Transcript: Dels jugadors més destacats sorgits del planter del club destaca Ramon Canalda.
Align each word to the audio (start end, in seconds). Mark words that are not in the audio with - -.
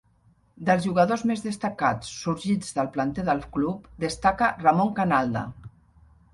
Dels 0.69 0.85
jugadors 0.87 1.23
més 1.31 1.43
destacats 1.47 2.09
sorgits 2.23 2.73
del 2.79 2.91
planter 2.97 3.27
del 3.29 3.45
club 3.59 3.87
destaca 4.07 4.51
Ramon 4.67 4.93
Canalda. 5.03 5.49